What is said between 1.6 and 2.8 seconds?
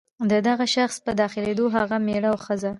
هغه مېړه او ښځه.